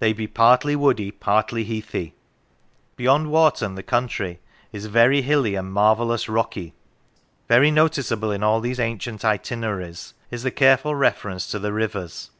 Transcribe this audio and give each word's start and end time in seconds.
They 0.00 0.12
be 0.12 0.26
partly 0.26 0.74
woody, 0.74 1.12
partly 1.12 1.62
heathy." 1.62 2.14
Beyond 2.96 3.30
Warton 3.30 3.76
the 3.76 3.84
country 3.84 4.40
is" 4.72 4.86
very 4.86 5.22
hilly 5.22 5.54
and 5.54 5.72
mar 5.72 5.94
vellous 5.94 6.26
rocky." 6.28 6.74
Very 7.46 7.70
noticeable 7.70 8.32
in 8.32 8.42
all 8.42 8.60
these 8.60 8.80
ancient 8.80 9.24
itineraries 9.24 10.14
is 10.32 10.42
the 10.42 10.50
careful 10.50 10.96
reference 10.96 11.46
to 11.52 11.60
the 11.60 11.72
rivers. 11.72 12.32